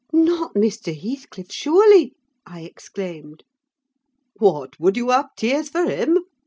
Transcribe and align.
"Not 0.11 0.55
Mr. 0.55 0.99
Heathcliff, 0.99 1.51
surely?" 1.51 2.15
I 2.43 2.61
exclaimed. 2.61 3.43
"What! 4.37 4.79
would 4.79 4.97
you 4.97 5.11
have 5.11 5.35
tears 5.35 5.69
for 5.69 5.85
him?" 5.85 6.23